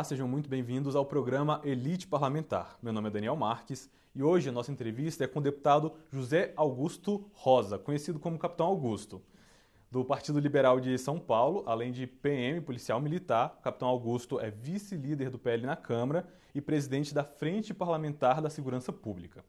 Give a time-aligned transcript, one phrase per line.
[0.00, 2.78] Olá, sejam muito bem-vindos ao programa Elite Parlamentar.
[2.82, 6.54] Meu nome é Daniel Marques e hoje a nossa entrevista é com o deputado José
[6.56, 9.20] Augusto Rosa, conhecido como Capitão Augusto.
[9.90, 14.50] Do Partido Liberal de São Paulo, além de PM, policial militar, o Capitão Augusto é
[14.50, 19.44] vice-líder do PL na Câmara e presidente da Frente Parlamentar da Segurança Pública.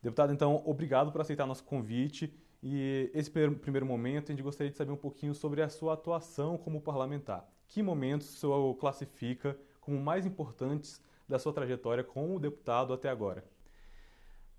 [0.00, 2.32] Deputado, então, obrigado por aceitar nosso convite.
[2.62, 6.56] E esse primeiro momento, a gente gostaria de saber um pouquinho sobre a sua atuação
[6.56, 7.55] como parlamentar.
[7.68, 13.44] Que momentos o senhor classifica como mais importantes da sua trajetória como deputado até agora?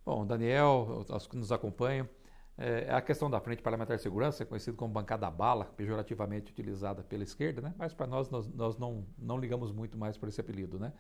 [0.06, 2.08] Bom, Daniel, os que nos acompanham,
[2.58, 7.04] é, a questão da Frente Parlamentar de Segurança, é conhecido como bancada bala, pejorativamente utilizada
[7.04, 7.76] pela esquerda, né?
[7.78, 10.80] mas para nós, nós, nós, não, não ligamos muito mais por esse apelido.
[10.80, 10.92] Né?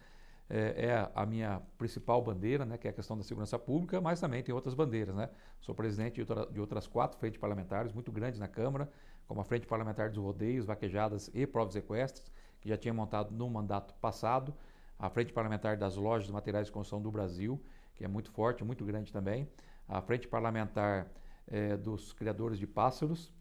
[0.49, 2.77] É, é, a minha principal bandeira, né?
[2.77, 5.15] que é a questão da segurança pública, mas também tem outras bandeiras.
[5.15, 5.29] Né?
[5.59, 8.91] Sou presidente de, outra, de outras quatro frentes parlamentares muito grandes na Câmara,
[9.27, 13.49] como a Frente Parlamentar dos Rodeios, Vaquejadas e Provas Equestres, que já tinha montado no
[13.49, 14.53] mandato passado,
[14.97, 17.61] a Frente Parlamentar das Lojas de Materiais de Construção do Brasil,
[17.93, 19.47] que é muito forte, muito grande também,
[19.87, 21.07] a Frente Parlamentar
[21.47, 23.31] é, dos Criadores de Pássaros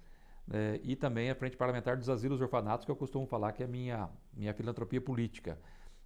[0.50, 3.62] é, e também a Frente Parlamentar dos Asilos e Orfanatos, que eu costumo falar que
[3.62, 5.58] é minha, minha filantropia política.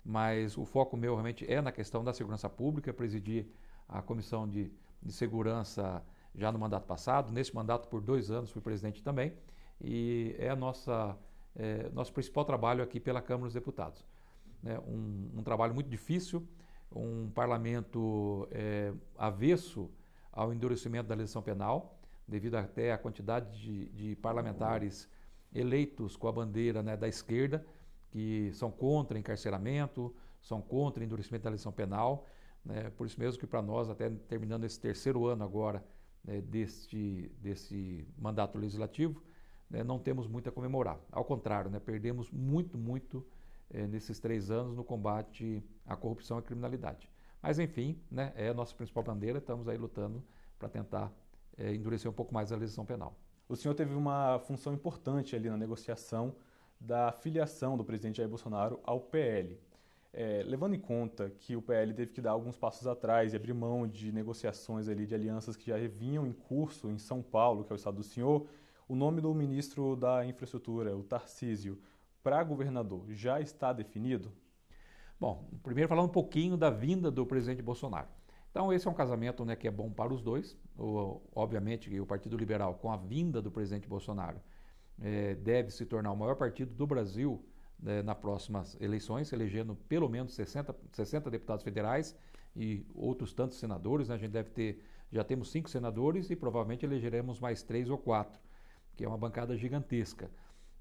[0.04, 3.46] Mas o foco meu realmente é na questão da segurança pública, presidir
[3.88, 6.02] a Comissão de, de Segurança
[6.34, 9.34] já no mandato passado, nesse mandato por dois anos fui presidente também,
[9.80, 11.16] e é a nossa
[11.56, 14.04] é, nosso principal trabalho aqui pela Câmara dos Deputados.
[14.64, 16.46] É um, um trabalho muito difícil,
[16.94, 19.90] um parlamento é, avesso
[20.32, 25.08] ao endurecimento da legislação penal, devido até à quantidade de, de parlamentares
[25.52, 27.66] eleitos com a bandeira né, da esquerda,
[28.10, 32.26] que são contra encarceramento, são contra endurecimento da legislação penal.
[32.64, 35.84] Né, por isso mesmo que para nós, até terminando esse terceiro ano agora
[36.24, 39.20] né, deste, desse mandato legislativo,
[39.70, 40.98] né, não temos muito a comemorar.
[41.12, 43.24] Ao contrário, né, perdemos muito, muito
[43.70, 47.08] é, nesses três anos no combate à corrupção e à criminalidade.
[47.40, 50.22] Mas, enfim, né, é a nossa principal bandeira, estamos aí lutando
[50.58, 51.12] para tentar
[51.56, 53.16] é, endurecer um pouco mais a legislação penal.
[53.48, 56.34] O senhor teve uma função importante ali na negociação
[56.78, 59.58] da filiação do presidente Jair Bolsonaro ao PL.
[60.12, 63.52] É, levando em conta que o PL teve que dar alguns passos atrás e abrir
[63.52, 67.72] mão de negociações ali de alianças que já vinham em curso em São Paulo, que
[67.72, 68.46] é o estado do senhor,
[68.90, 71.78] o nome do ministro da Infraestrutura, o Tarcísio,
[72.24, 74.32] para governador já está definido?
[75.18, 78.08] Bom, primeiro falando um pouquinho da vinda do presidente Bolsonaro.
[78.50, 80.58] Então esse é um casamento né, que é bom para os dois.
[80.76, 84.40] O, obviamente o Partido Liberal, com a vinda do presidente Bolsonaro,
[85.00, 87.44] é, deve se tornar o maior partido do Brasil
[87.78, 92.16] né, nas próximas eleições, elegendo pelo menos 60, 60 deputados federais
[92.56, 94.08] e outros tantos senadores.
[94.08, 94.16] Né?
[94.16, 98.40] A gente deve ter, já temos cinco senadores e provavelmente elegeremos mais três ou quatro,
[98.96, 100.30] que é uma bancada gigantesca.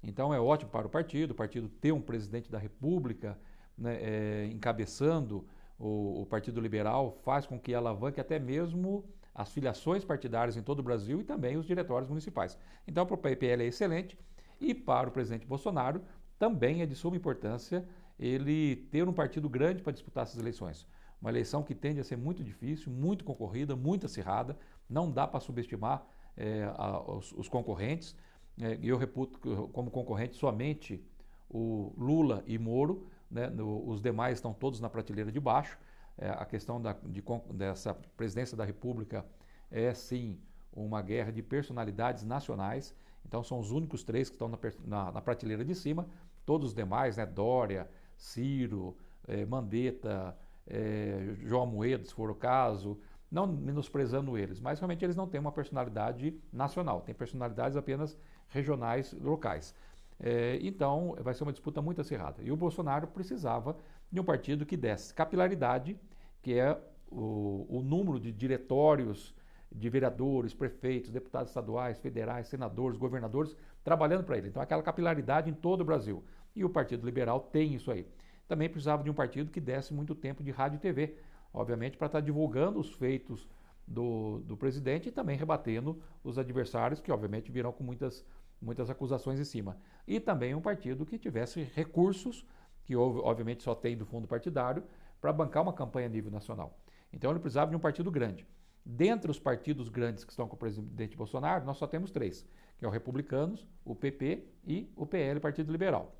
[0.02, 3.38] Então é ótimo para o partido, o partido ter um presidente da República
[3.76, 5.46] né, é, encabeçando
[5.78, 9.04] o, o, Partido Liberal, faz com que alavanque até mesmo
[9.34, 12.58] as filiações partidárias em todo o Brasil e também os diretórios municipais.
[12.86, 14.18] Então para o PPL é excelente
[14.60, 16.02] e para o presidente Bolsonaro
[16.38, 17.86] também é de suma importância
[18.18, 20.86] ele ter um partido grande para disputar essas eleições.
[21.20, 25.40] Uma eleição que tende a ser muito difícil, muito concorrida, muito acirrada, não dá para
[25.40, 26.06] subestimar
[26.36, 28.16] é, a, os, os concorrentes
[28.60, 29.38] é, eu reputo
[29.72, 31.02] como concorrente somente
[31.48, 35.78] o Lula e Moro, né, no, os demais estão todos na prateleira de baixo.
[36.18, 37.22] É, a questão da, de,
[37.54, 39.24] dessa presidência da República
[39.70, 40.38] é sim
[40.72, 42.94] uma guerra de personalidades nacionais.
[43.26, 46.06] Então são os únicos três que estão na, na, na prateleira de cima.
[46.44, 48.96] Todos os demais, né, Dória, Ciro,
[49.26, 50.36] é, Mandetta,
[50.66, 52.98] é, João Moedo, se for o caso,
[53.30, 58.18] não menosprezando eles, mas realmente eles não têm uma personalidade nacional, têm personalidades apenas
[58.48, 59.74] regionais locais.
[60.18, 62.42] É, então, vai ser uma disputa muito acirrada.
[62.42, 63.76] E o Bolsonaro precisava
[64.10, 65.98] de um partido que desse capilaridade,
[66.42, 66.78] que é
[67.10, 69.34] o, o número de diretórios
[69.72, 74.48] de vereadores, prefeitos, deputados estaduais, federais, senadores, governadores, trabalhando para ele.
[74.48, 76.24] Então, aquela capilaridade em todo o Brasil.
[76.54, 78.06] E o Partido Liberal tem isso aí.
[78.48, 81.16] Também precisava de um partido que desse muito tempo de rádio e TV,
[81.52, 83.48] obviamente, para estar divulgando os feitos
[83.86, 88.24] do, do presidente e também rebatendo os adversários, que obviamente virão com muitas
[88.60, 89.76] muitas acusações em cima.
[90.06, 92.44] E também um partido que tivesse recursos,
[92.84, 94.84] que obviamente só tem do fundo partidário,
[95.20, 96.78] para bancar uma campanha a nível nacional.
[97.12, 98.46] Então ele precisava de um partido grande.
[98.84, 102.46] Dentre os partidos grandes que estão com o presidente Bolsonaro, nós só temos três,
[102.78, 106.16] que é o Republicanos, o PP e o PL, Partido Liberal.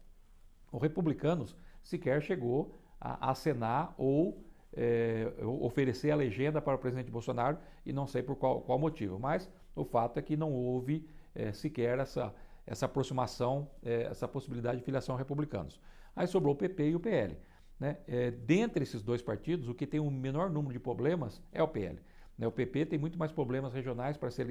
[0.71, 7.59] O Republicanos sequer chegou a acenar ou é, oferecer a legenda para o presidente Bolsonaro
[7.85, 11.53] e não sei por qual, qual motivo, mas o fato é que não houve é,
[11.53, 12.35] sequer essa,
[12.67, 15.81] essa aproximação, é, essa possibilidade de filiação republicanos.
[16.15, 17.37] Aí sobrou o PP e o PL.
[17.79, 17.99] Né?
[18.07, 21.69] É, dentre esses dois partidos, o que tem o menor número de problemas é o
[21.69, 21.99] PL.
[22.37, 22.47] Né?
[22.47, 24.45] O PP tem muito mais problemas regionais para se,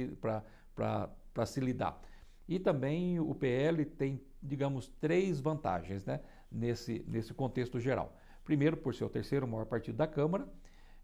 [1.45, 2.01] se lidar.
[2.47, 6.19] E também o PL tem, digamos, três vantagens né?
[6.51, 8.17] nesse, nesse contexto geral.
[8.49, 10.49] Primeiro, por ser o terceiro maior partido da Câmara.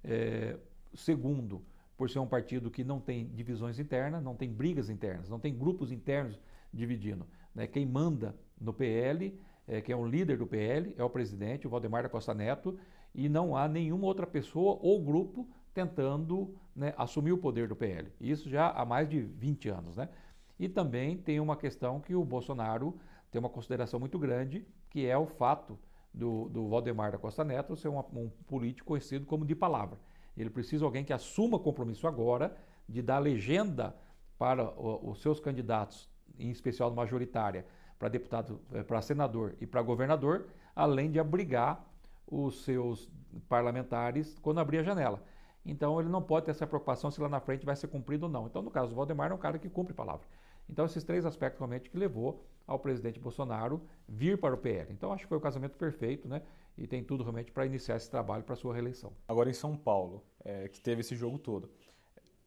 [0.03, 0.57] É,
[0.95, 1.61] segundo,
[1.95, 5.55] por ser um partido que não tem divisões internas, não tem brigas internas, não tem
[5.55, 6.39] grupos internos
[6.73, 7.23] dividindo.
[7.53, 7.67] Né?
[7.67, 12.01] Quem manda no PL, é, é um líder do PL, é o presidente, o Valdemar
[12.01, 12.79] da Costa Neto,
[13.13, 18.11] e não há nenhuma outra pessoa ou grupo tentando né, assumir o poder do PL.
[18.19, 19.97] Isso já há mais de 20 anos.
[19.97, 20.09] Né?
[20.57, 22.97] E também tem uma questão que o Bolsonaro
[23.29, 25.77] tem uma consideração muito grande, que é o fato
[26.15, 29.99] do, do Valdemar da Costa Neto ser um, um político conhecido como de palavra.
[30.35, 32.55] Ele precisa de alguém que assuma compromisso agora
[32.87, 33.95] de dar legenda
[34.37, 37.65] para os seus candidatos, em especial majoritária,
[37.97, 41.85] para deputado, eh, para senador e para governador, além de abrigar
[42.27, 43.09] os seus
[43.47, 45.23] parlamentares quando abrir a janela.
[45.65, 48.31] Então ele não pode ter essa preocupação se lá na frente vai ser cumprido ou
[48.31, 48.45] não.
[48.45, 50.25] Então, no caso do Valdemar, é um cara que cumpre palavra.
[50.69, 54.91] Então, esses três aspectos realmente que levou ao presidente Bolsonaro vir para o PL.
[54.91, 56.41] Então, acho que foi o casamento perfeito, né?
[56.77, 59.13] E tem tudo realmente para iniciar esse trabalho para a sua reeleição.
[59.27, 61.69] Agora, em São Paulo, é, que teve esse jogo todo,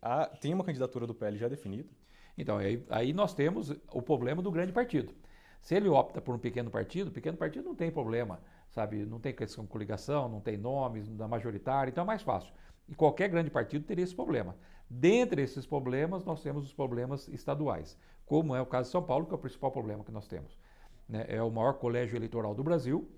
[0.03, 1.88] a, tem uma candidatura do PL já definida?
[2.37, 5.12] Então, aí, aí nós temos o problema do grande partido.
[5.61, 9.05] Se ele opta por um pequeno partido, pequeno partido não tem problema, sabe?
[9.05, 12.53] Não tem questão de coligação, não tem nomes da majoritária, então é mais fácil.
[12.88, 14.56] E qualquer grande partido teria esse problema.
[14.90, 19.26] Dentre esses problemas, nós temos os problemas estaduais, como é o caso de São Paulo,
[19.26, 20.58] que é o principal problema que nós temos.
[21.08, 21.26] Né?
[21.29, 23.08] É o maior colégio eleitoral do Brasil.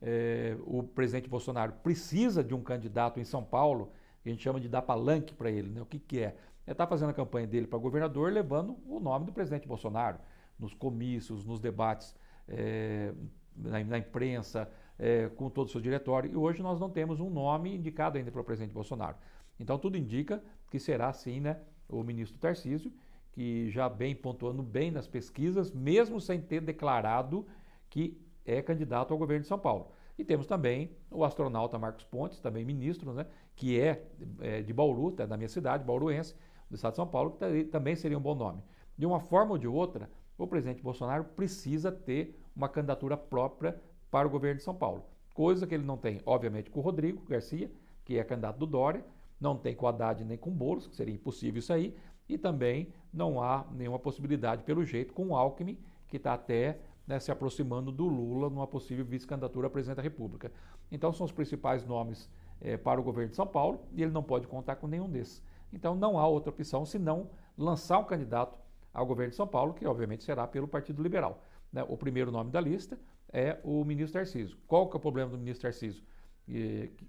[0.00, 3.92] É, o presidente Bolsonaro precisa de um candidato em São Paulo,
[4.22, 5.68] que a gente chama de dar palanque para ele.
[5.68, 5.80] Né?
[5.80, 6.36] O que, que é?
[6.66, 10.18] É estar tá fazendo a campanha dele para governador, levando o nome do presidente Bolsonaro
[10.58, 12.14] nos comícios, nos debates,
[12.48, 13.12] é,
[13.56, 16.30] na, imprensa, é, com todo o seu diretório.
[16.30, 19.16] E hoje nós não temos um nome indicado ainda para o presidente Bolsonaro.
[19.58, 20.42] Então tudo indica
[20.72, 22.90] que será sim né, o ministro Tarcísio,
[23.30, 27.46] que já vem pontuando bem nas pesquisas, mesmo sem ter declarado
[27.90, 29.92] que é candidato ao governo de São Paulo.
[30.18, 34.02] E temos também o astronauta Marcos Pontes, também ministro, né, que é,
[34.40, 36.34] é de Bauru, é da minha cidade, bauruense,
[36.70, 38.62] do estado de São Paulo, que também seria um bom nome.
[38.96, 40.08] De uma forma ou de outra,
[40.38, 43.78] o presidente Bolsonaro precisa ter uma candidatura própria
[44.10, 45.04] para o governo de São Paulo.
[45.34, 47.70] Coisa que ele não tem, obviamente, com o Rodrigo Garcia,
[48.06, 49.04] que é candidato do Dória,
[49.42, 51.94] não tem com Haddad nem com Boulos, que seria impossível isso aí,
[52.28, 57.18] e também não há nenhuma possibilidade, pelo jeito, com o Alckmin, que está até né,
[57.18, 60.52] se aproximando do Lula numa possível vice-candidatura a presidente da República.
[60.90, 62.30] Então são os principais nomes
[62.60, 65.42] é, para o governo de São Paulo e ele não pode contar com nenhum desses.
[65.72, 67.28] Então não há outra opção senão
[67.58, 68.58] lançar um candidato
[68.94, 71.42] ao governo de São Paulo, que obviamente será pelo Partido Liberal.
[71.72, 71.84] Né?
[71.88, 72.98] O primeiro nome da lista
[73.32, 74.56] é o ministro Tarcísio.
[74.68, 76.04] Qual que é o problema do ministro Tarcísio?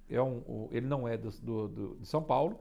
[0.09, 1.29] É um, ele não é do,
[1.67, 2.59] do, de São Paulo.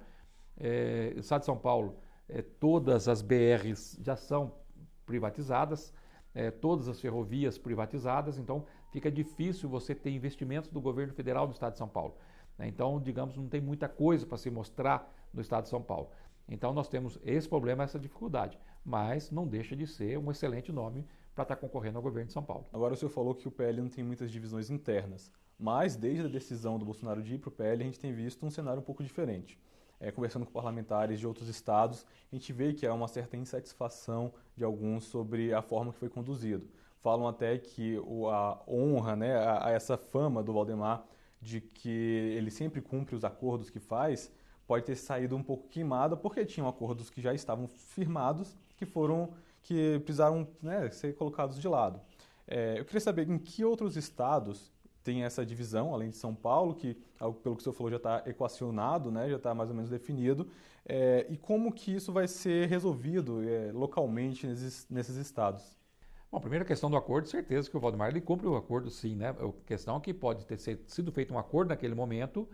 [0.56, 1.96] É, o Estado de São Paulo,
[2.28, 4.54] é, todas as BRs já são
[5.06, 5.92] privatizadas,
[6.34, 11.52] é, todas as ferrovias privatizadas, então fica difícil você ter investimentos do governo federal no
[11.52, 12.16] Estado de São Paulo.
[12.58, 12.68] Né?
[12.68, 16.10] Então, digamos, não tem muita coisa para se mostrar no Estado de São Paulo.
[16.48, 21.06] Então, nós temos esse problema, essa dificuldade mas não deixa de ser um excelente nome
[21.34, 22.66] para estar concorrendo ao governo de São Paulo.
[22.72, 26.28] Agora o senhor falou que o PL não tem muitas divisões internas, mas desde a
[26.28, 28.84] decisão do Bolsonaro de ir para o PL, a gente tem visto um cenário um
[28.84, 29.58] pouco diferente.
[30.00, 34.32] É, conversando com parlamentares de outros estados, a gente vê que há uma certa insatisfação
[34.56, 36.68] de alguns sobre a forma que foi conduzido.
[37.00, 37.96] Falam até que
[38.30, 41.04] a honra, né, a, a essa fama do Valdemar
[41.40, 44.32] de que ele sempre cumpre os acordos que faz,
[44.66, 49.30] pode ter saído um pouco queimada porque tinham acordos que já estavam firmados que foram
[49.62, 52.00] que precisaram né, ser colocados de lado.
[52.46, 56.74] É, eu queria saber em que outros estados tem essa divisão, além de São Paulo,
[56.74, 56.96] que
[57.42, 60.48] pelo que o senhor falou já está equacionado, né, já está mais ou menos definido,
[60.84, 65.76] é, e como que isso vai ser resolvido é, localmente nesses, nesses estados?
[66.30, 69.28] Bom, primeira questão do acordo, certeza que o Valdemar ele cumpre o acordo sim, né?
[69.30, 72.48] A questão é que pode ter sido feito um acordo naquele momento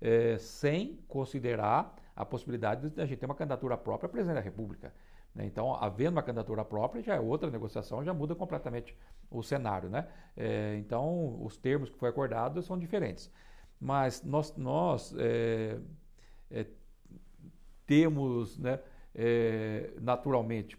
[0.00, 4.40] é, sem considerar a possibilidade de a gente ter uma candidatura própria a presidente da
[4.40, 4.94] República.
[5.34, 5.44] Né?
[5.46, 8.96] Então, havendo uma candidatura própria, já é outra negociação, já muda completamente
[9.30, 9.88] o cenário.
[9.88, 10.06] Né?
[10.36, 13.30] É, então, os termos que foi acordado são diferentes.
[13.80, 15.78] Mas nós, nós é,
[16.50, 16.66] é,
[17.86, 18.80] temos, né,
[19.14, 20.78] é, naturalmente,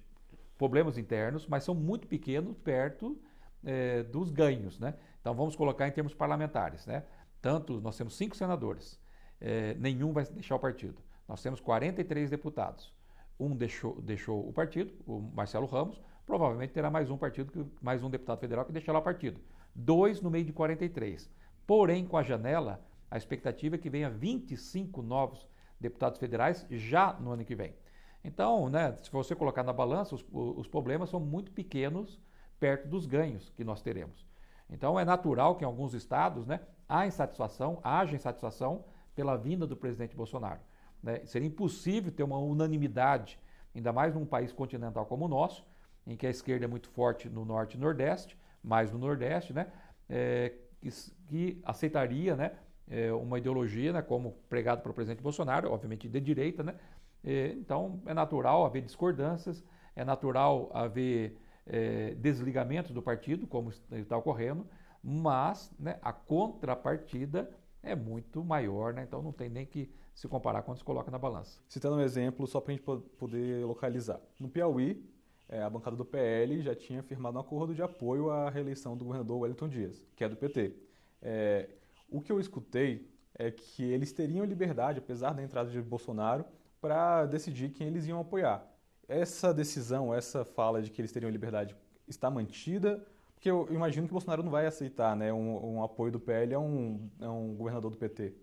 [0.58, 3.20] problemas internos, mas são muito pequenos perto
[3.64, 4.80] é, dos ganhos.
[4.80, 4.96] Né?
[5.20, 6.86] Então, vamos colocar em termos parlamentares.
[6.86, 7.04] Né?
[7.42, 9.00] Tanto, nós temos cinco senadores,
[9.42, 11.04] é, nenhum vai deixar o partido.
[11.28, 12.94] Nós temos 43 deputados.
[13.40, 18.10] Um deixou, deixou o partido, o Marcelo Ramos, provavelmente terá mais um partido, mais um
[18.10, 19.40] deputado federal que deixará o partido.
[19.74, 21.30] Dois no meio de 43.
[21.68, 25.48] Porém, com a janela, a expectativa é que venha 25 novos
[25.80, 27.76] deputados federais já no ano que vem.
[28.24, 32.20] Então, né, se você colocar na balança, os, os problemas são muito pequenos
[32.60, 34.26] perto dos ganhos que nós teremos.
[34.70, 39.76] Então, é natural que em alguns estados né, há insatisfação, haja insatisfação pela vinda do
[39.76, 40.60] presidente Bolsonaro.
[41.06, 41.22] Né?
[41.26, 43.40] Seria impossível ter uma unanimidade,
[43.76, 45.64] ainda mais num país continental como o nosso,
[46.08, 49.68] em que a esquerda é muito forte no norte e nordeste, mais no nordeste, né?
[50.10, 50.90] É, que,
[51.28, 52.54] que, aceitaria né,
[52.88, 56.76] é, uma ideologia, né, como pregado pelo presidente Bolsonaro, obviamente de direita, né?
[57.24, 59.64] É, então é natural haver discordâncias,
[59.96, 64.68] é natural haver é, desligamentos do partido, como está ocorrendo,
[65.04, 67.50] mas né, a contrapartida
[67.84, 69.04] é muito maior, né?
[69.04, 71.60] então não tem nem que se comparar quando se coloca na balança.
[71.68, 72.86] Citando um exemplo, só para a gente
[73.18, 74.20] poder localizar.
[74.40, 75.06] No Piauí,
[75.50, 79.04] é, a bancada do PL já tinha firmado um acordo de apoio à reeleição do
[79.04, 80.74] governador Wellington Dias, que é do PT.
[81.22, 81.70] É,
[82.10, 86.46] o que eu escutei é que eles teriam liberdade, apesar da entrada de Bolsonaro,
[86.80, 88.66] para decidir quem eles iam apoiar.
[89.08, 91.76] Essa decisão, essa fala de que eles teriam liberdade
[92.08, 93.06] está mantida?
[93.34, 96.60] Porque eu imagino que Bolsonaro não vai aceitar né, um, um apoio do PL a
[96.60, 98.34] um, a um governador do PT.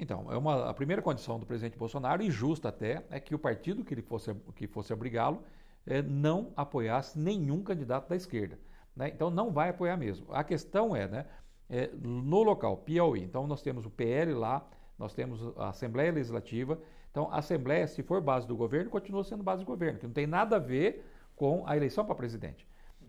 [0.00, 3.38] Então, é uma, a primeira condição do presidente Bolsonaro, e justa até, é que o
[3.38, 5.42] partido que ele fosse, que fosse abrigá-lo
[5.86, 8.58] é, não apoiasse nenhum candidato da esquerda.
[8.96, 9.08] Né?
[9.08, 10.26] Então, não vai apoiar mesmo.
[10.32, 11.26] A questão é, né,
[11.68, 14.66] é, no local, Piauí, então nós temos o PL lá,
[14.98, 16.78] nós temos a Assembleia Legislativa,
[17.10, 20.14] então, a Assembleia, se for base do governo, continua sendo base do governo, que não
[20.14, 21.04] tem nada a ver
[21.34, 22.66] com a eleição para presidente.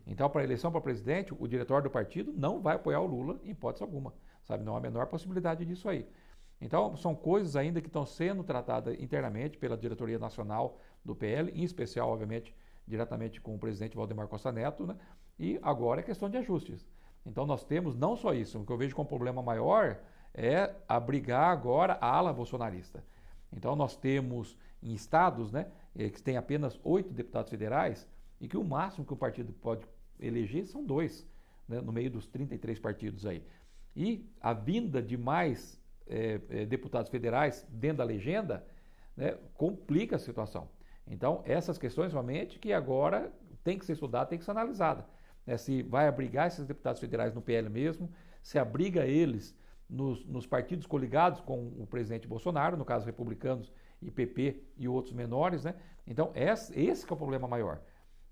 [0.07, 3.39] Então, para a eleição para presidente, o diretório do partido não vai apoiar o Lula
[3.43, 4.13] em hipótese alguma.
[4.43, 4.63] Sabe?
[4.63, 6.07] Não há a menor possibilidade disso aí.
[6.61, 11.63] Então, são coisas ainda que estão sendo tratadas internamente pela diretoria nacional do PL, em
[11.63, 12.55] especial, obviamente,
[12.87, 14.95] diretamente com o presidente Valdemar Costa Neto, né?
[15.39, 16.87] e agora é questão de ajustes.
[17.25, 19.99] Então, nós temos não só isso, o que eu vejo como problema maior
[20.33, 23.03] é abrigar agora a ala bolsonarista.
[23.51, 28.07] Então nós temos em estados né, eh, que tem apenas oito deputados federais
[28.39, 29.85] e que o máximo que o partido pode
[30.19, 31.27] eleger são dois,
[31.67, 33.43] né, no meio dos 33 partidos aí.
[33.95, 38.65] E a vinda de mais é, é, deputados federais dentro da legenda
[39.15, 40.69] né, complica a situação.
[41.07, 43.31] Então, essas questões realmente que agora
[43.63, 45.05] tem que ser estudada, tem que ser analisada.
[45.45, 48.09] Né, se vai abrigar esses deputados federais no PL mesmo,
[48.41, 49.55] se abriga eles
[49.89, 55.13] nos, nos, partidos coligados com o presidente Bolsonaro, no caso republicanos e PP e outros
[55.13, 55.75] menores, né?
[56.07, 57.81] Então, esse, esse é o problema maior.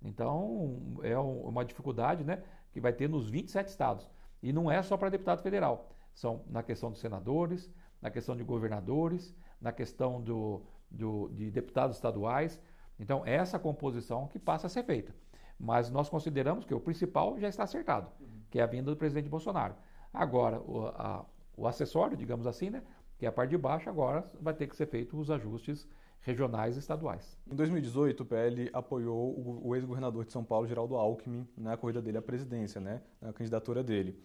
[0.01, 4.09] Então, é uma dificuldade né, que vai ter nos 27 estados.
[4.41, 5.89] E não é só para deputado federal.
[6.19, 7.71] São na questão dos senadores,
[8.01, 10.61] na questão de governadores, na questão do,
[10.91, 12.59] do, de deputados estaduais.
[12.99, 15.15] Então, essa composição que passa a ser feita.
[15.57, 18.11] Mas nós consideramos que o principal já está acertado,
[18.49, 19.75] que é a vinda do presidente Bolsonaro.
[20.13, 20.61] Agora,
[20.95, 21.23] a,
[21.55, 22.83] o acessório, digamos assim, né?
[23.17, 25.87] que é a parte de baixo, agora vai ter que ser feito os ajustes
[26.19, 27.37] regionais e estaduais.
[27.49, 32.17] Em 2018, o PL apoiou o ex-governador de São Paulo, Geraldo Alckmin, na corrida dele
[32.17, 34.21] à presidência, né, na candidatura dele.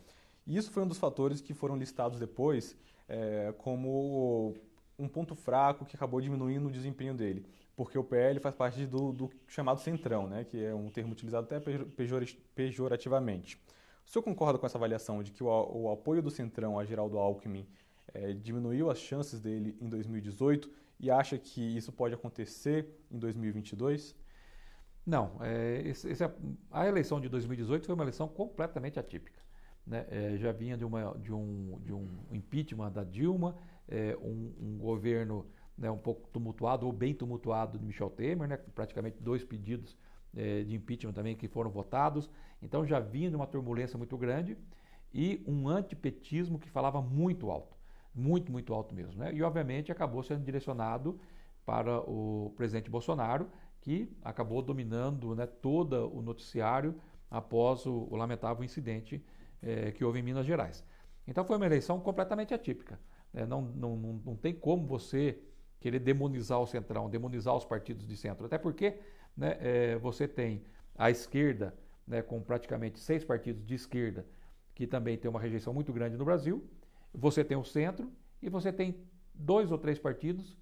[0.46, 2.76] E isso foi um dos fatores que foram listados depois
[3.08, 4.54] é, como
[4.98, 7.44] um ponto fraco que acabou diminuindo o desempenho dele,
[7.76, 11.46] porque o PL faz parte do, do chamado centrão, né, que é um termo utilizado
[11.46, 11.60] até
[12.54, 13.58] pejorativamente.
[14.06, 17.18] O senhor concorda com essa avaliação de que o, o apoio do Centrão a Geraldo
[17.18, 17.66] Alckmin
[18.12, 20.70] é, diminuiu as chances dele em 2018
[21.00, 24.14] e acha que isso pode acontecer em 2022?
[25.06, 26.24] Não, é, esse, esse,
[26.70, 29.43] a eleição de 2018 foi uma eleição completamente atípica.
[29.86, 30.06] Né?
[30.08, 33.56] É, já vinha de, uma, de, um, de um impeachment da Dilma,
[33.88, 38.56] é, um, um, governo né, um pouco tumultuado ou bem tumultuado de Michel Temer, né,
[38.56, 39.96] praticamente dois pedidos
[40.34, 42.30] é, de impeachment também que foram votados.
[42.62, 44.56] Então já vinha de uma turbulência muito grande
[45.12, 47.76] e um antipetismo que falava muito alto,
[48.14, 49.20] muito, muito alto mesmo.
[49.20, 49.34] Né?
[49.34, 51.20] E obviamente acabou sendo direcionado
[51.64, 53.48] para o presidente Bolsonaro,
[53.80, 56.94] que acabou dominando né, todo o noticiário
[57.30, 59.22] após o, o lamentável incidente
[59.64, 60.85] é, que houve em Minas Gerais.
[61.26, 62.99] Então foi uma eleição completamente atípica.
[63.33, 63.47] Né?
[63.47, 65.38] Não, não, não, não tem como você
[65.80, 68.47] querer demonizar o centrão, demonizar os partidos de centro.
[68.47, 68.99] Até porque
[69.37, 70.64] né, é, você tem
[70.97, 71.75] a esquerda,
[72.06, 74.26] né, com praticamente seis partidos de esquerda,
[74.75, 76.64] que também tem uma rejeição muito grande no Brasil,
[77.12, 78.97] você tem o centro e você tem
[79.35, 80.56] dois ou três partidos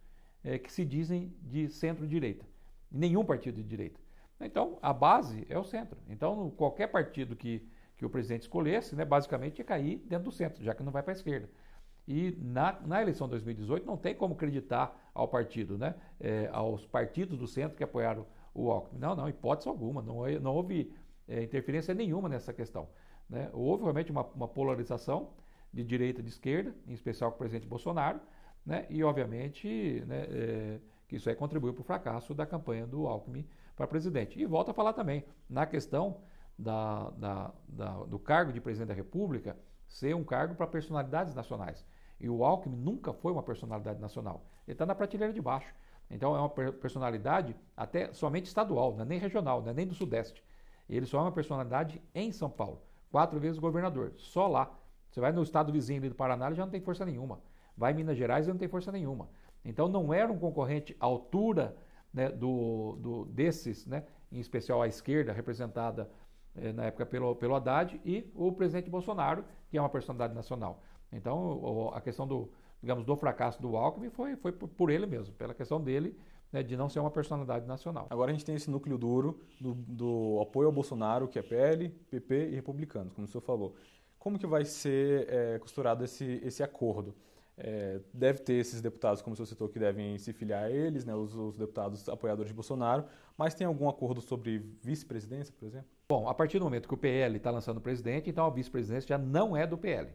[0.44, 2.44] é, que se dizem de centro-direita.
[2.90, 4.00] Nenhum partido de direita.
[4.40, 5.98] Então, a base é o centro.
[6.08, 7.66] Então, qualquer partido que,
[8.02, 11.04] que o presidente escolhesse, né, basicamente ia cair dentro do centro, já que não vai
[11.04, 11.48] para a esquerda.
[12.06, 16.84] E na, na eleição de 2018 não tem como acreditar ao partido, né, é, aos
[16.84, 18.98] partidos do centro que apoiaram o Alckmin.
[18.98, 20.92] Não, não, hipótese alguma, não, não houve
[21.28, 22.88] é, interferência nenhuma nessa questão.
[23.30, 23.48] Né?
[23.52, 25.30] Houve realmente uma, uma, polarização
[25.72, 28.18] de direita e de esquerda, em especial com o presidente Bolsonaro,
[28.66, 28.84] né?
[28.90, 33.46] e obviamente né, é, que isso aí contribuiu para o fracasso da campanha do Alckmin
[33.76, 34.40] para presidente.
[34.40, 36.20] E volto a falar também, na questão
[36.62, 39.56] da, da, da, do cargo de presidente da República
[39.88, 41.84] ser um cargo para personalidades nacionais.
[42.18, 44.46] E o Alckmin nunca foi uma personalidade nacional.
[44.66, 45.74] Ele está na prateleira de baixo.
[46.08, 49.94] Então é uma personalidade até somente estadual, não é nem regional, não é nem do
[49.94, 50.42] Sudeste.
[50.88, 52.82] Ele só é uma personalidade em São Paulo.
[53.10, 54.70] Quatro vezes governador, só lá.
[55.10, 57.40] Você vai no estado vizinho ali do Paraná, ele já não tem força nenhuma.
[57.76, 59.28] Vai em Minas Gerais, ele não tem força nenhuma.
[59.64, 61.76] Então não era um concorrente à altura
[62.12, 66.10] né, do, do, desses, né, em especial a esquerda, representada
[66.74, 70.82] na época pelo, pelo Haddad, e o presidente Bolsonaro, que é uma personalidade nacional.
[71.12, 75.54] Então a questão do, digamos, do fracasso do Alckmin foi, foi por ele mesmo, pela
[75.54, 76.16] questão dele
[76.52, 78.06] né, de não ser uma personalidade nacional.
[78.10, 81.88] Agora a gente tem esse núcleo duro do, do, apoio ao Bolsonaro, que é PL,
[81.88, 83.74] PP e republicanos, como o senhor falou.
[84.18, 87.14] Como que vai ser é, costurado esse, esse acordo?
[87.56, 91.04] É, deve ter esses deputados, como o senhor citou, que devem se filiar a eles,
[91.04, 93.04] né, os, os deputados apoiadores de Bolsonaro,
[93.36, 95.88] mas tem algum acordo sobre vice-presidência, por exemplo?
[96.12, 99.08] Bom, a partir do momento que o PL está lançando o presidente, então a vice-presidência
[99.08, 100.10] já não é do PL.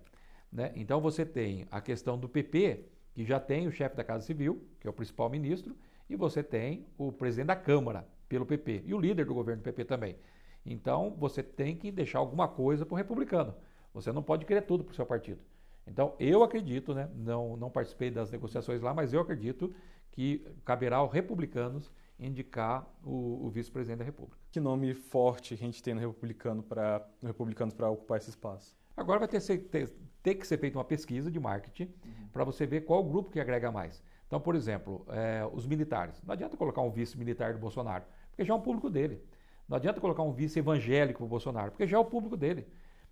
[0.52, 0.72] Né?
[0.76, 2.86] Então você tem a questão do PP,
[3.16, 5.76] que já tem o chefe da Casa Civil, que é o principal ministro,
[6.08, 9.66] e você tem o presidente da Câmara, pelo PP, e o líder do governo do
[9.66, 10.16] PP também.
[10.64, 13.56] Então você tem que deixar alguma coisa para o republicano.
[13.92, 15.42] Você não pode querer tudo para o seu partido.
[15.88, 19.74] Então eu acredito, né, não, não participei das negociações lá, mas eu acredito
[20.12, 24.38] que caberá aos republicanos indicar o, o vice-presidente da República.
[24.52, 28.76] Que nome forte a gente tem no republicano para no republicanos para ocupar esse espaço?
[28.96, 29.94] Agora vai ter, ter,
[30.24, 32.28] ter que ser feita uma pesquisa de marketing uhum.
[32.34, 34.04] para você ver qual grupo que agrega mais.
[34.26, 36.22] Então, por exemplo, é, os militares.
[36.24, 39.22] Não adianta colocar um vice militar do Bolsonaro, porque já é um público dele.
[39.68, 42.68] Não adianta colocar um vice evangélico do Bolsonaro, porque já é o público dele.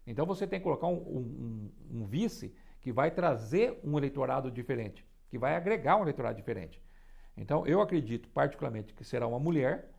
[0.08, 5.06] Então você tem que colocar um, um, um, vice que vai trazer um eleitorado diferente,
[5.30, 6.82] que vai agregar um eleitorado diferente.
[7.38, 9.92] Então eu acredito particularmente que será uma mulher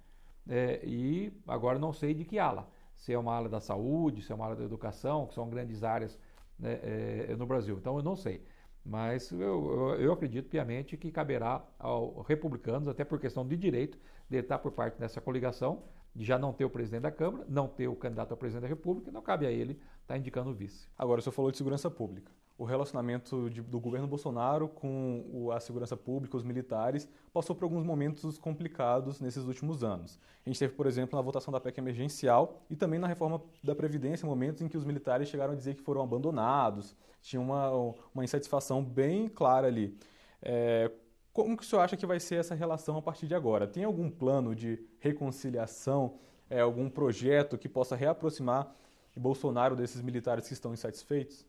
[0.49, 2.69] é, e agora não sei de que ala.
[2.97, 5.85] Se é uma ala da saúde, se é uma ala da educação, que são grandes
[5.85, 6.19] áreas
[6.59, 7.77] né, é, no Brasil.
[7.77, 8.43] Então eu não sei.
[8.85, 13.99] Mas eu, eu, eu, acredito piamente que caberá aos republicanos, até por questão de direito,
[14.31, 15.83] de estar por parte dessa coligação,
[16.15, 18.69] de já não ter o presidente da Câmara, não ter o candidato a presidente da
[18.69, 20.89] República, não cabe a ele estar indicando o vice.
[20.97, 25.53] Agora, o senhor falou de segurança pública o relacionamento de, do governo Bolsonaro com o,
[25.53, 30.19] a segurança pública, os militares, passou por alguns momentos complicados nesses últimos anos.
[30.45, 33.75] A gente teve, por exemplo, na votação da PEC emergencial e também na reforma da
[33.75, 37.71] Previdência, momentos em que os militares chegaram a dizer que foram abandonados, tinha uma,
[38.15, 39.99] uma insatisfação bem clara ali.
[40.41, 40.91] É,
[41.33, 43.67] como que o senhor acha que vai ser essa relação a partir de agora?
[43.67, 46.15] Tem algum plano de reconciliação,
[46.49, 48.75] é, algum projeto que possa reaproximar
[49.15, 51.45] Bolsonaro desses militares que estão insatisfeitos?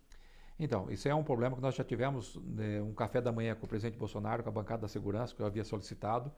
[0.60, 3.66] Então, isso é um problema que nós já tivemos né, um café da manhã com
[3.66, 6.32] o presidente Bolsonaro, com a bancada da segurança, que eu havia solicitado,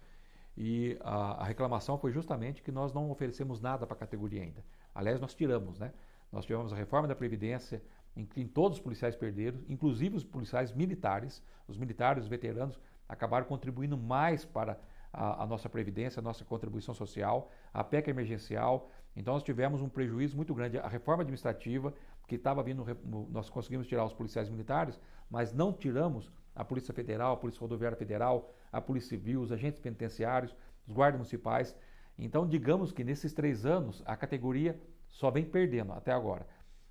[0.58, 4.64] e a, a reclamação foi justamente que nós não oferecemos nada para a categoria ainda.
[4.94, 5.94] Aliás, nós tiramos, né?
[6.32, 7.82] Nós tivemos a reforma da Previdência,
[8.16, 13.46] em que todos os policiais perderam, inclusive os policiais militares, os militares, os veteranos, acabaram
[13.46, 14.78] contribuindo mais para
[15.14, 18.92] a, a, nossa Previdência, a nossa contribuição social, a PEC emergencial.
[19.16, 20.78] Então, nós tivemos um prejuízo muito grande.
[20.78, 21.94] A reforma administrativa,
[22.30, 22.86] que estava vindo,
[23.32, 27.98] nós conseguimos tirar os policiais militares, mas não tiramos a Polícia Federal, a Polícia Rodoviária
[27.98, 30.56] Federal, a Polícia Civil, os agentes penitenciários,
[30.88, 31.76] os guardas municipais.
[32.18, 36.46] Então, digamos que nesses três anos, a categoria só vem perdendo até agora.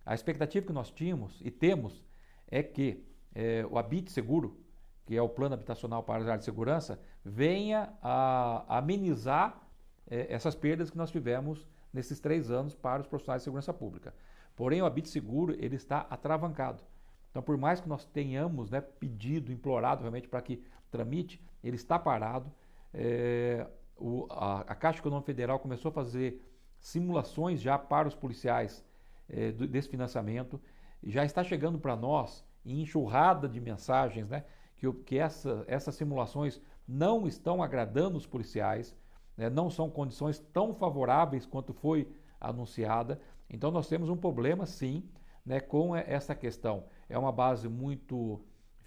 [0.04, 2.04] A expectativa que nós tínhamos e temos
[2.48, 4.58] é que é, o Habite Seguro,
[5.06, 9.62] que é o plano habitacional para as áreas de segurança, venha a, amenizar
[10.10, 14.14] é, essas perdas que nós tivemos nesses três anos para os profissionais de segurança pública.
[14.58, 16.82] Porém, o Habite Seguro ele está atravancado.
[17.30, 21.96] Então, por mais que nós tenhamos né, pedido, implorado realmente para que tramite, ele está
[21.96, 22.52] parado.
[22.92, 23.64] É,
[23.96, 26.44] o, a, a, Caixa Econômica Federal começou a fazer
[26.80, 28.84] simulações já para os policiais
[29.28, 30.60] é, do, desse financiamento.
[31.04, 34.44] Já está chegando para nós em enxurrada de mensagens né,
[34.74, 38.96] que, que essa, essas simulações não estão agradando os policiais,
[39.36, 42.08] né, não são condições tão favoráveis quanto foi
[42.40, 43.20] anunciada.
[43.50, 45.08] Então nós temos um problema sim
[45.44, 46.84] né, com essa questão.
[47.08, 48.40] É uma base muito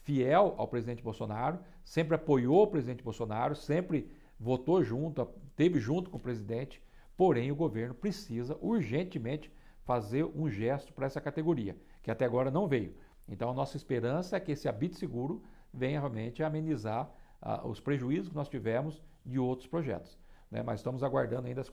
[0.03, 6.17] fiel ao presidente Bolsonaro, sempre apoiou o presidente Bolsonaro, sempre votou junto, teve junto com
[6.17, 6.81] o presidente,
[7.15, 9.51] porém o governo precisa urgentemente
[9.83, 12.95] fazer um gesto para essa categoria, que até agora não veio.
[13.27, 15.43] Então a nossa esperança é que esse habite seguro
[15.73, 17.11] venha realmente amenizar
[17.63, 20.17] os prejuízos que nós tivemos de outros projetos.
[20.49, 20.61] né?
[20.61, 21.71] mas estamos aguardando ainda essa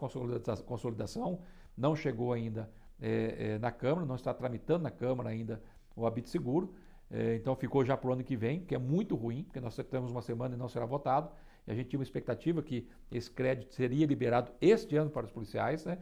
[0.63, 1.41] consolidação,
[1.79, 5.63] não chegou ainda é, é, na Câmara, não está tramitando na Câmara ainda
[5.95, 6.75] o Habite Seguro,
[7.11, 9.77] é, então ficou já para o ano que vem, que é muito ruim, porque nós
[9.77, 11.31] temos uma semana e não será votado,
[11.67, 15.33] e a gente tinha uma expectativa que esse crédito seria liberado este ano para os
[15.33, 15.99] policiais, né?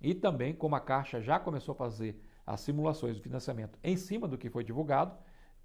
[0.00, 4.26] e também como a Caixa já começou a fazer as simulações de financiamento em cima
[4.26, 5.14] do que foi divulgado,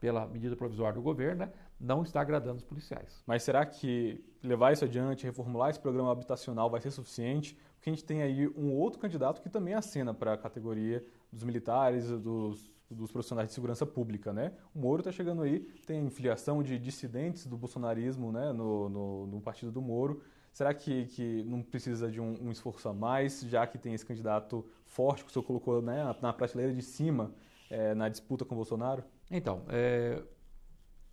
[0.04, 3.22] pela medida provisória do governo, né, não está agradando os policiais.
[3.28, 7.58] Mas será que levar isso adiante, reformular esse programa habitacional vai ser suficiente?
[7.76, 11.44] Porque a gente tem aí um outro candidato que também acena para a categoria dos
[11.44, 14.54] militares, dos, dos profissionais de segurança pública, né?
[14.74, 19.42] O Moro está chegando aí, tem filiação de dissidentes do bolsonarismo né, no, no, no
[19.42, 20.22] partido do Moro.
[20.54, 24.06] Será que, que não precisa de um, um, esforço a mais, já que tem esse
[24.06, 27.34] candidato forte que o senhor colocou né, na prateleira de cima
[27.70, 29.04] é, na disputa com o Bolsonaro?
[29.30, 30.24] Então, é,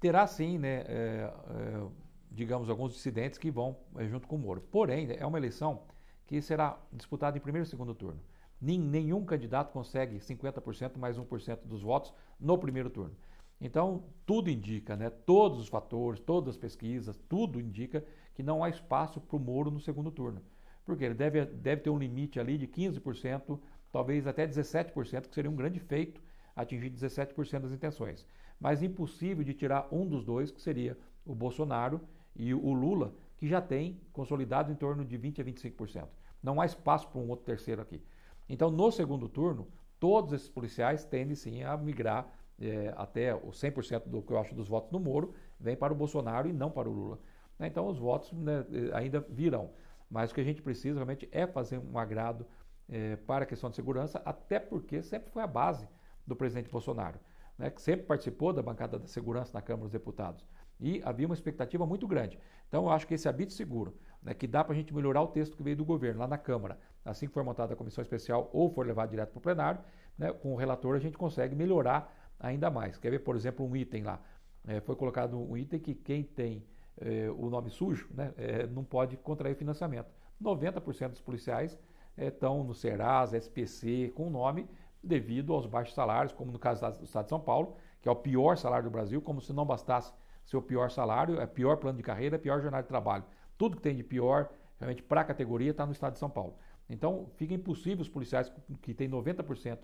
[0.01, 1.87] terá sim, né, é, é,
[2.31, 4.63] digamos, alguns dissidentes que vão é, junto com o Moro.
[4.63, 5.83] Porém, é uma eleição
[6.27, 8.21] que será disputada em primeiro e segundo turno.
[8.61, 13.15] Nenhum candidato consegue 50% mais 1% dos votos no primeiro turno.
[13.61, 18.71] Então, tudo indica, né, todos os fatores, todas as pesquisas, tudo indica que não há
[18.71, 20.43] espaço para o Moro no segundo turno.
[20.85, 23.59] Porque ele deve, deve ter um limite ali de 15%,
[23.93, 26.23] talvez até 17%, que seria um grande feito
[26.57, 28.27] atingir 17% das intenções.
[28.61, 32.01] Mas impossível de tirar um dos dois, que seria o Bolsonaro
[32.37, 36.09] e o Lula, que já tem consolidado em torno de 20% a 25%.
[36.43, 38.03] Não há espaço para um outro terceiro aqui.
[38.49, 39.67] Então, no segundo turno,
[39.99, 44.55] todos esses policiais tendem sim a migrar é, até o 100% do que eu acho
[44.55, 47.19] dos votos no Moro, vem para o Bolsonaro e não para o Lula.
[47.59, 49.71] Então, os votos né, ainda virão.
[50.11, 52.47] Mas o que a gente precisa realmente é fazer um agrado
[52.89, 55.89] é, para a questão de segurança, até porque sempre foi a base
[56.27, 57.19] do presidente Bolsonaro,
[57.61, 60.43] né, que sempre participou da bancada da segurança na Câmara dos Deputados.
[60.81, 62.39] E havia uma expectativa muito grande.
[62.67, 65.29] Então, eu acho que esse habite seguro, né, que dá para a gente melhorar o
[65.29, 68.49] texto que veio do governo lá na Câmara, assim que for montada a comissão especial
[68.55, 69.81] ou for levado direto para o plenário,
[70.17, 72.97] né, com o relator a gente consegue melhorar ainda mais.
[72.97, 74.19] Quer ver, por exemplo, um item lá.
[74.67, 76.65] É, foi colocado um item que quem tem
[76.99, 80.11] é, o nome sujo né, é, não pode contrair financiamento.
[80.43, 81.79] 90% dos policiais
[82.17, 84.67] estão no Serasa, SPC, com o nome,
[85.03, 88.17] devido aos baixos salários, como no caso do Estado de São Paulo, que é o
[88.17, 90.13] pior salário do Brasil, como se não bastasse
[90.45, 93.25] ser o pior salário, é pior plano de carreira, é pior jornada de trabalho.
[93.57, 96.55] Tudo que tem de pior, realmente, para a categoria, está no Estado de São Paulo.
[96.89, 99.79] Então, fica impossível os policiais que têm 90%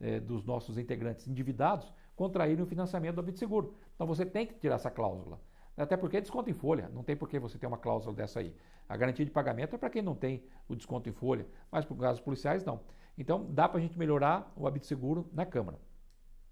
[0.00, 3.74] é, dos nossos integrantes endividados contraírem o financiamento do Habite Seguro.
[3.94, 5.38] Então, você tem que tirar essa cláusula.
[5.76, 8.40] Até porque é desconto em folha, não tem por que você ter uma cláusula dessa
[8.40, 8.54] aí.
[8.88, 12.12] A garantia de pagamento é para quem não tem o desconto em folha, mas para
[12.12, 12.80] os policiais não.
[13.18, 15.78] Então, dá para a gente melhorar o hábito seguro na Câmara.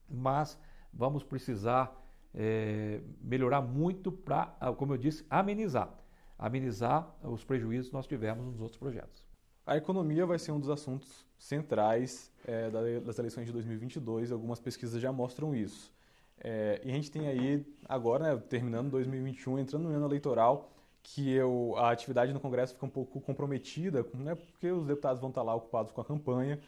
[0.08, 0.58] Mas
[0.92, 1.94] vamos precisar
[2.34, 5.92] é, melhorar muito para, ah, como eu disse, amenizar.
[6.38, 9.24] Amenizar os prejuízos que nós tivemos nos outros projetos.
[9.66, 15.00] A economia vai ser um dos assuntos centrais é, das eleições de 2022, algumas pesquisas
[15.00, 15.92] já mostram isso.
[16.38, 20.73] É, e a gente tem aí, agora, né, terminando 2021, entrando no ano eleitoral,
[21.04, 25.28] que eu, a atividade no Congresso fica um pouco comprometida, né, porque os deputados vão
[25.28, 26.58] estar lá ocupados com a campanha.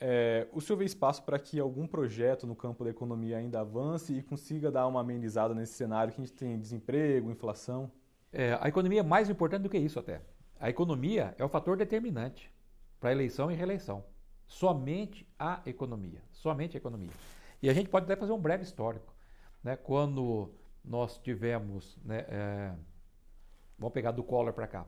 [0.00, 4.12] É, o senhor vê espaço para que algum projeto no campo da economia ainda avance
[4.12, 7.92] e consiga dar uma amenizada nesse cenário que a gente tem desemprego, inflação?
[8.32, 10.22] É, a economia é mais importante do que isso até.
[10.58, 12.50] A economia é o fator determinante
[12.98, 14.02] para eleição e reeleição.
[14.46, 16.22] Somente a economia.
[16.32, 17.12] Somente a economia.
[17.62, 19.14] E a gente pode até fazer um breve histórico.
[19.62, 19.76] Né?
[19.76, 20.50] Quando
[20.84, 22.72] nós tivemos né, é,
[23.78, 24.86] Vamos pegar do Collor para cá.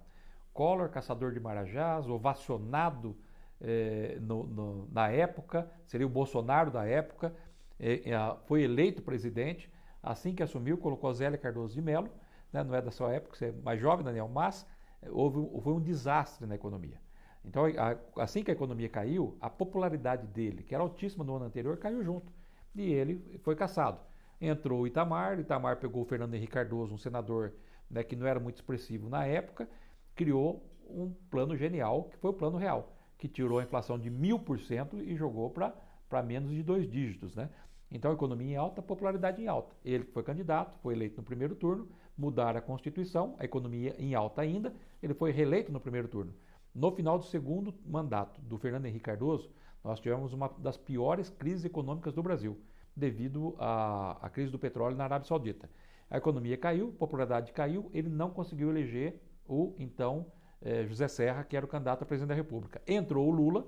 [0.52, 3.16] Collor, caçador de marajás, ovacionado
[3.60, 7.34] é, no, no, na época, seria o Bolsonaro da época,
[7.78, 9.70] é, é, foi eleito presidente.
[10.02, 12.08] Assim que assumiu, colocou Zélia Cardoso de Mello,
[12.52, 14.66] né, não é da sua época, você é mais jovem, Daniel, mas
[15.10, 17.00] houve, um desastre na economia.
[17.44, 21.44] Então, a, assim que a economia caiu, a popularidade dele, que era altíssima no ano
[21.44, 22.32] anterior, caiu junto.
[22.74, 24.00] E ele foi caçado.
[24.40, 27.52] Entrou o Itamar, Itamar pegou o Fernando Henrique Cardoso, um senador
[27.90, 29.68] né, que não era muito expressivo na época,
[30.14, 34.38] criou um plano genial, que foi o plano real, que tirou a inflação de mil
[34.38, 37.34] por cento e jogou para menos de dois dígitos.
[37.34, 37.50] Né?
[37.90, 39.74] Então, economia em alta, popularidade em alta.
[39.84, 44.42] Ele foi candidato, foi eleito no primeiro turno, mudaram a Constituição, a economia em alta
[44.42, 46.34] ainda, ele foi reeleito no primeiro turno.
[46.74, 49.50] No final do segundo mandato do Fernando Henrique Cardoso,
[49.82, 52.58] nós tivemos uma das piores crises econômicas do Brasil,
[52.94, 55.70] devido à, à crise do petróleo na Arábia Saudita.
[56.10, 60.26] A economia caiu, a popularidade caiu, ele não conseguiu eleger o então
[60.62, 62.80] eh, José Serra, que era o candidato a presidente da República.
[62.86, 63.66] Entrou o Lula,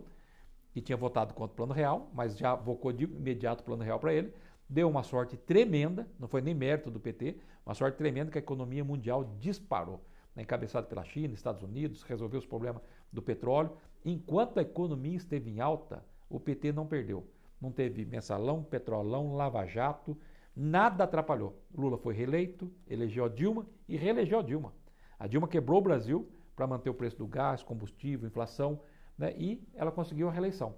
[0.73, 3.99] que tinha votado contra o Plano Real, mas já vocou de imediato o Plano Real
[3.99, 4.33] para ele.
[4.69, 8.41] Deu uma sorte tremenda, não foi nem mérito do PT, uma sorte tremenda que a
[8.41, 10.01] economia mundial disparou.
[10.35, 13.73] né, encabeçado pela China, Estados Unidos, resolveu os problemas do petróleo.
[14.05, 17.27] Enquanto a economia esteve em alta, o PT não perdeu.
[17.61, 20.17] Não teve mensalão, petrolão, lava-jato,
[20.59, 21.63] nada atrapalhou.
[21.73, 24.75] Lula foi reeleito, elegeu a Dilma e reelegeu a Dilma.
[25.19, 28.81] A Dilma quebrou o Brasil para manter o preço do gás, combustível, inflação,
[29.17, 30.75] né, e ela conseguiu a reeleição.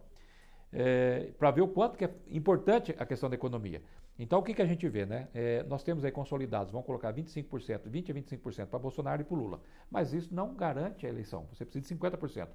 [0.72, 3.82] É, para ver o quanto que é importante a questão da economia.
[4.18, 5.06] Então, o que, que a gente vê?
[5.06, 5.28] Né?
[5.32, 9.36] É, nós temos aí consolidados, vamos colocar 25%, 20% a 25% para Bolsonaro e para
[9.36, 9.60] Lula.
[9.90, 12.48] Mas isso não garante a eleição, você precisa de 50%.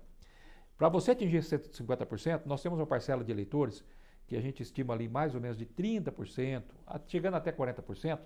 [0.77, 3.83] Para você atingir esse 50%, nós temos uma parcela de eleitores
[4.27, 6.63] que a gente estima ali mais ou menos de 30%,
[7.07, 8.19] chegando até 40%,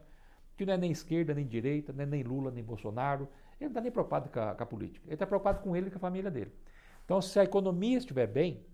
[0.56, 3.30] que não é nem esquerda, nem direita, é nem Lula, nem Bolsonaro.
[3.60, 5.06] Ele não está nem preocupado com a, com a política.
[5.08, 6.52] Ele está preocupado com ele e com a família dele.
[7.06, 8.66] Então, se a economia estiver bem,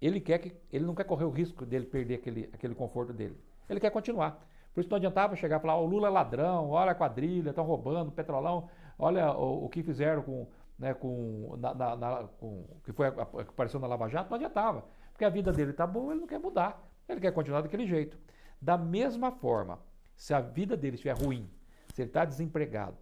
[0.00, 3.36] ele, quer que, ele não quer correr o risco dele perder aquele, aquele conforto dele.
[3.68, 4.44] Ele quer continuar.
[4.74, 7.50] Por isso não adiantava chegar e falar, oh, o Lula é ladrão, olha a quadrilha,
[7.50, 10.48] estão roubando, petrolão, olha o, o que fizeram com,
[10.78, 14.84] né, com, na, na, com que foi apareceu na Lava Jato, não adiantava.
[15.22, 16.84] Porque a vida dele está boa, ele não quer mudar.
[17.08, 18.18] Ele quer continuar daquele jeito.
[18.60, 19.78] Da mesma forma,
[20.16, 21.48] se a vida dele estiver ruim,
[21.94, 22.98] se ele está desempregado,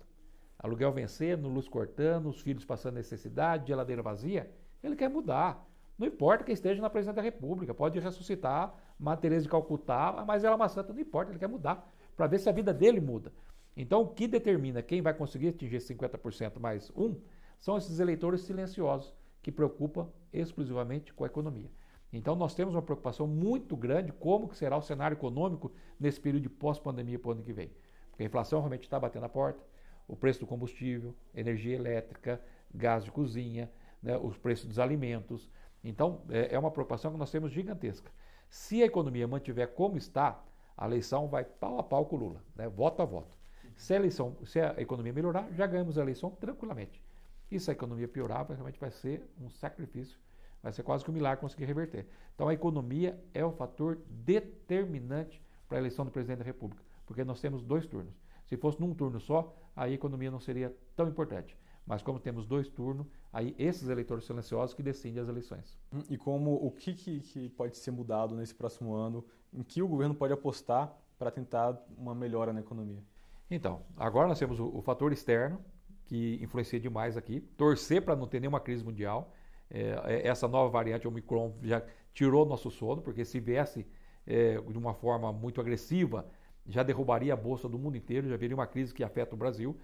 [0.59, 4.51] aluguel vencendo, luz cortando, os filhos passando necessidade, geladeira vazia,
[4.83, 5.67] ele quer mudar.
[5.97, 8.75] Não importa que esteja na presidência da República, pode ressuscitar
[9.19, 12.39] Teresa de Calcutá, mas ela é uma santa, não importa, ele quer mudar, para ver
[12.39, 13.33] se a vida dele muda.
[13.75, 17.19] Então, o que determina quem vai conseguir atingir 50% mais um
[17.59, 21.71] são esses eleitores silenciosos que preocupam exclusivamente com a economia.
[22.13, 26.43] Então, nós temos uma preocupação muito grande como que será o cenário econômico nesse período
[26.43, 27.71] de pós-pandemia para o ano que vem.
[28.11, 29.63] Porque a inflação realmente está batendo a porta,
[30.09, 32.41] o preço do combustível, energia elétrica,
[32.75, 33.71] gás de cozinha,
[34.03, 35.49] né, os preços dos alimentos,
[35.83, 38.11] então, é, é uma preocupação que nós temos gigantesca.
[38.49, 40.43] Se a economia mantiver como está,
[40.77, 42.69] a eleição vai pau a pau com o Lula, né?
[42.69, 43.37] voto a voto.
[43.77, 47.03] Se a, eleição, se a economia melhorar, já ganhamos a eleição tranquilamente.
[47.51, 50.19] E se a economia piorar, realmente vai ser um sacrifício,
[50.63, 52.07] vai ser quase que um milagre conseguir reverter.
[52.35, 57.25] Então a economia é o fator determinante para a eleição do presidente da República, porque
[57.25, 58.15] nós temos dois turnos.
[58.47, 61.57] Se fosse num turno só, aí a economia não seria tão importante.
[61.87, 65.79] Mas como temos dois turnos, aí esses eleitores silenciosos que decidem as eleições.
[65.93, 69.83] Hum, e como o que, que, que pode ser mudado nesse próximo ano, em que
[69.83, 73.03] o governo pode apostar para tentar uma melhora na economia?
[73.51, 75.61] Então, agora nós temos o, o fator externo,
[76.05, 79.33] que influencia demais aqui, torcer para não ter nenhuma crise mundial.
[79.71, 83.87] É, é, essa nova variante Omicron já tirou nosso sono, porque se viesse
[84.27, 86.27] é, de uma forma muito agressiva,
[86.67, 89.77] já derrubaria a bolsa do mundo inteiro, já viria uma crise que afeta o Brasil.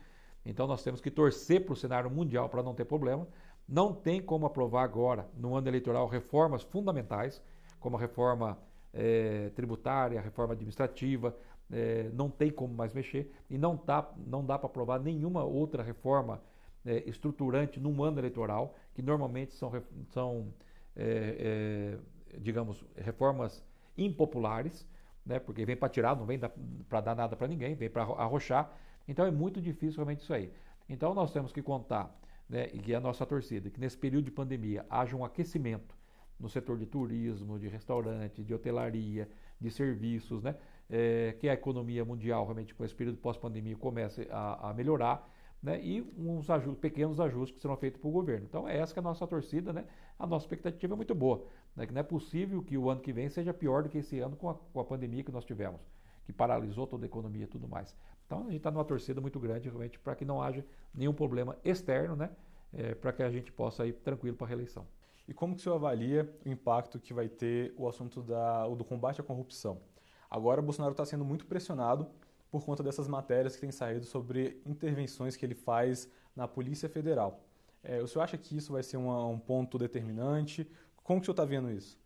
[0.45, 3.27] Então nós temos que torcer para o cenário mundial para não ter problema.
[3.69, 7.43] Não tem como aprovar agora, no ano eleitoral, reformas fundamentais,
[7.81, 8.59] como a reforma
[8.93, 11.37] é, tributária, a reforma administrativa,
[11.71, 15.83] é, não tem como mais mexer e não, tá, não dá para aprovar nenhuma outra
[15.83, 16.41] reforma
[16.87, 19.71] é, estruturante num ano eleitoral, que normalmente são,
[20.09, 20.53] são
[22.39, 23.63] digamos, reformas
[23.99, 24.89] impopulares,
[25.27, 26.41] né, porque vem para tirar, não vem
[26.89, 28.75] para dar nada para ninguém, vem para arrochar
[29.09, 30.53] então é muito difícil realmente isso aí.
[30.89, 32.15] Então nós temos que contar,
[32.49, 35.97] né, e é a nossa torcida, que nesse período de pandemia haja um aquecimento
[36.39, 39.29] no setor de turismo, de restaurante, de hotelaria,
[39.61, 40.55] de serviços, né,
[40.89, 45.29] é, que a economia mundial realmente com esse período pós-pandemia comece a, a melhorar,
[45.67, 48.47] né, e uns ajustes, pequenos ajustes que serão feitos pelo governo.
[48.49, 49.85] Então é essa que é a nossa torcida, né,
[50.17, 53.13] a nossa expectativa é muito boa, né, que não é possível que o ano que
[53.13, 55.81] vem seja pior do que esse ano com a, com a pandemia que nós tivemos,
[56.25, 57.97] que paralisou toda a economia e tudo mais.
[58.25, 61.57] Então a gente está numa torcida muito grande realmente para que não haja nenhum problema
[61.65, 62.31] externo, né?
[62.73, 64.87] É, para que a gente possa ir tranquilo para a reeleição.
[65.27, 68.85] E como que o senhor avalia o impacto que vai ter o assunto da, do
[68.85, 69.81] combate à corrupção?
[70.29, 72.09] Agora, o Bolsonaro está sendo muito pressionado
[72.51, 77.45] por conta dessas matérias que têm saído sobre intervenções que ele faz na Polícia Federal.
[77.83, 80.69] É, o senhor acha que isso vai ser uma, um ponto determinante?
[81.03, 81.99] Como que o senhor está vendo isso?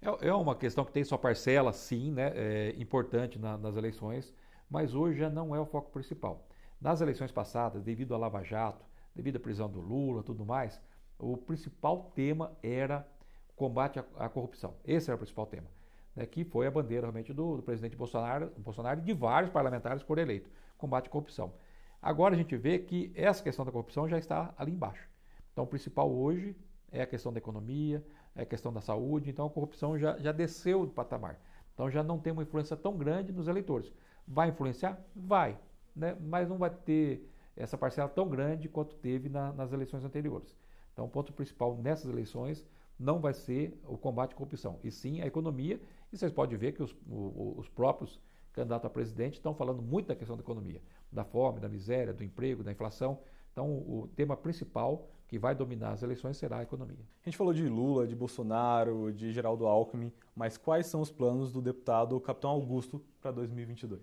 [0.00, 4.34] É, é, uma questão que tem sua parcela, sim, né, é importante na, nas eleições
[4.68, 6.48] mas hoje já não é o foco principal.
[6.80, 10.80] Nas eleições passadas, devido à Lava Jato, devido à prisão do Lula tudo mais,
[11.18, 13.06] o principal tema era
[13.54, 14.74] combate à, corrupção.
[14.84, 15.68] Esse era o principal tema,
[16.14, 20.02] né, que foi a bandeira realmente do, do presidente Bolsonaro, Bolsonaro e de vários parlamentares
[20.02, 21.52] por eleito, combate à corrupção.
[22.00, 25.08] Agora a gente vê que essa questão da corrupção já está ali embaixo.
[25.52, 26.56] Então o principal hoje
[26.92, 30.32] é a questão da economia, é a questão da saúde, então a corrupção já, já
[30.32, 31.40] desceu do patamar.
[31.72, 33.92] Então já não tem uma influência tão grande nos eleitores.
[34.26, 34.98] Vai influenciar?
[35.14, 35.58] Vai,
[35.94, 36.16] né?
[36.20, 40.56] mas não vai ter essa parcela tão grande quanto teve na, nas eleições anteriores.
[40.92, 42.64] Então, o ponto principal nessas eleições
[42.98, 45.80] não vai ser o combate à corrupção, e sim a economia.
[46.12, 48.20] E vocês podem ver que os, os próprios
[48.52, 50.80] candidatos a presidente estão falando muito da questão da economia,
[51.10, 53.18] da fome, da miséria, do emprego, da inflação.
[53.52, 56.98] Então, o tema principal que vai dominar as eleições será a economia.
[57.22, 61.52] A gente falou de Lula, de Bolsonaro, de Geraldo Alckmin, mas quais são os planos
[61.52, 64.00] do deputado Capitão Augusto para 2022?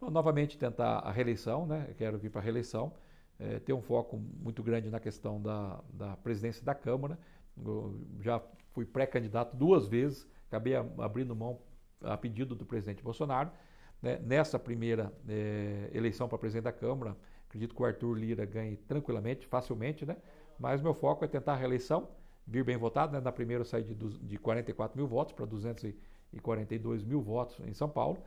[0.00, 1.92] Bom, novamente tentar a reeleição, né?
[1.98, 2.92] Quero vir para a reeleição,
[3.38, 7.18] é, ter um foco muito grande na questão da, da presidência da Câmara.
[7.64, 8.42] Eu já
[8.72, 11.58] fui pré-candidato duas vezes, acabei abrindo mão
[12.02, 13.50] a pedido do presidente Bolsonaro.
[14.02, 14.18] Né?
[14.24, 17.16] Nessa primeira é, eleição para presidente da Câmara,
[17.48, 20.16] acredito que o Arthur Lira ganhe tranquilamente, facilmente, né?
[20.58, 22.08] mas meu foco é tentar a reeleição,
[22.46, 23.12] vir bem votado.
[23.12, 23.20] Né?
[23.20, 27.88] Na primeira eu saí de, de 44 mil votos para 242 mil votos em São
[27.88, 28.18] Paulo.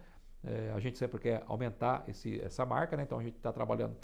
[0.43, 3.03] É, a gente sempre quer aumentar esse, essa marca, né?
[3.03, 3.95] então a gente está trabalhando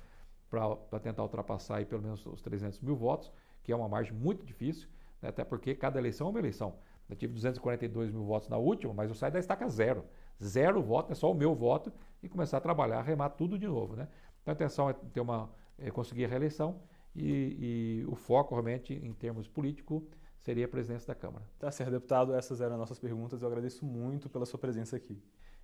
[0.49, 4.43] para tentar ultrapassar aí pelo menos os 300 mil votos, que é uma margem muito
[4.43, 4.87] difícil?
[5.27, 6.75] Até porque cada eleição é uma eleição.
[7.09, 10.05] Eu tive 242 mil votos na última, mas eu saio da estaca zero.
[10.41, 13.95] Zero voto, é só o meu voto e começar a trabalhar, remar tudo de novo.
[13.95, 14.07] Né?
[14.41, 16.81] Então a intenção é, ter uma, é conseguir a reeleição
[17.15, 20.03] e, e o foco realmente em termos políticos
[20.37, 21.45] seria a presidência da Câmara.
[21.57, 22.33] Tá certo, deputado.
[22.33, 23.41] Essas eram as nossas perguntas.
[23.41, 25.21] Eu agradeço muito pela sua presença aqui.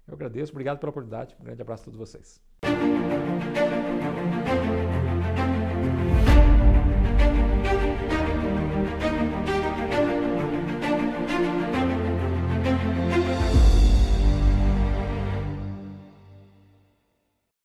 [0.08, 1.36] Eu agradeço, obrigado pela oportunidade.
[1.40, 2.42] Um grande abraço a todos vocês.